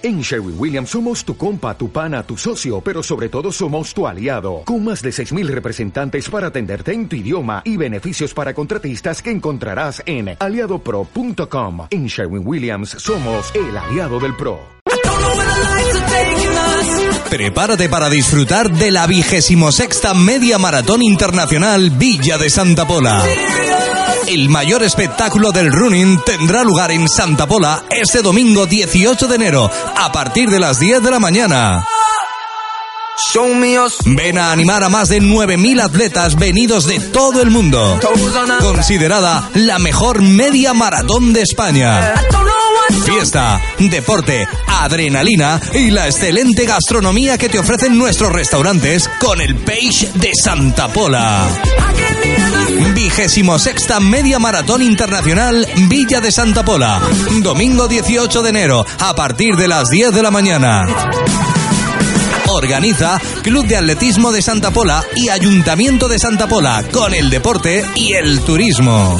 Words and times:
En 0.00 0.20
Sherwin 0.20 0.54
Williams 0.56 0.90
somos 0.90 1.24
tu 1.24 1.36
compa, 1.36 1.76
tu 1.76 1.90
pana, 1.90 2.22
tu 2.22 2.36
socio, 2.36 2.80
pero 2.80 3.02
sobre 3.02 3.28
todo 3.28 3.50
somos 3.50 3.92
tu 3.92 4.06
aliado, 4.06 4.62
con 4.64 4.84
más 4.84 5.02
de 5.02 5.10
6.000 5.10 5.48
representantes 5.48 6.30
para 6.30 6.48
atenderte 6.48 6.92
en 6.92 7.08
tu 7.08 7.16
idioma 7.16 7.62
y 7.64 7.76
beneficios 7.76 8.32
para 8.32 8.54
contratistas 8.54 9.20
que 9.20 9.32
encontrarás 9.32 10.00
en 10.06 10.36
aliadopro.com. 10.38 11.88
En 11.90 12.06
Sherwin 12.06 12.46
Williams 12.46 12.90
somos 12.90 13.52
el 13.56 13.76
aliado 13.76 14.20
del 14.20 14.36
PRO. 14.36 14.60
Prepárate 17.28 17.88
para 17.88 18.08
disfrutar 18.08 18.70
de 18.70 18.92
la 18.92 19.06
vigésimo 19.08 19.72
sexta 19.72 20.14
Media 20.14 20.58
Maratón 20.58 21.02
Internacional 21.02 21.90
Villa 21.90 22.38
de 22.38 22.50
Santa 22.50 22.86
Pola. 22.86 23.24
El 24.28 24.50
mayor 24.50 24.82
espectáculo 24.82 25.52
del 25.52 25.72
running 25.72 26.20
tendrá 26.22 26.62
lugar 26.62 26.90
en 26.90 27.08
Santa 27.08 27.46
Pola 27.46 27.84
este 27.90 28.20
domingo 28.20 28.66
18 28.66 29.26
de 29.26 29.34
enero 29.34 29.70
a 29.96 30.12
partir 30.12 30.50
de 30.50 30.60
las 30.60 30.78
10 30.78 31.02
de 31.02 31.10
la 31.10 31.18
mañana. 31.18 31.82
Ven 34.04 34.36
a 34.36 34.52
animar 34.52 34.84
a 34.84 34.90
más 34.90 35.08
de 35.08 35.22
9.000 35.22 35.82
atletas 35.82 36.36
venidos 36.36 36.86
de 36.86 37.00
todo 37.00 37.40
el 37.40 37.50
mundo. 37.50 37.98
Considerada 38.60 39.48
la 39.54 39.78
mejor 39.78 40.20
media 40.20 40.74
maratón 40.74 41.32
de 41.32 41.40
España. 41.40 42.12
Fiesta, 43.06 43.58
deporte, 43.78 44.46
adrenalina 44.66 45.58
y 45.72 45.90
la 45.90 46.06
excelente 46.06 46.66
gastronomía 46.66 47.38
que 47.38 47.48
te 47.48 47.58
ofrecen 47.58 47.96
nuestros 47.96 48.30
restaurantes 48.30 49.08
con 49.20 49.40
el 49.40 49.56
Page 49.56 50.10
de 50.16 50.32
Santa 50.34 50.88
Pola. 50.88 51.48
Vigésimo 52.94 53.58
sexta 53.58 54.00
Media 54.00 54.38
Maratón 54.38 54.82
Internacional 54.82 55.66
Villa 55.88 56.20
de 56.20 56.30
Santa 56.30 56.64
Pola. 56.64 57.00
Domingo 57.42 57.88
18 57.88 58.42
de 58.42 58.50
enero 58.50 58.86
a 58.98 59.14
partir 59.14 59.56
de 59.56 59.68
las 59.68 59.88
10 59.88 60.12
de 60.12 60.22
la 60.22 60.30
mañana. 60.30 60.86
Organiza 62.46 63.20
Club 63.42 63.66
de 63.66 63.76
Atletismo 63.76 64.32
de 64.32 64.42
Santa 64.42 64.70
Pola 64.70 65.04
y 65.16 65.28
Ayuntamiento 65.28 66.08
de 66.08 66.18
Santa 66.18 66.48
Pola 66.48 66.84
con 66.92 67.14
el 67.14 67.30
deporte 67.30 67.84
y 67.94 68.14
el 68.14 68.40
turismo. 68.40 69.18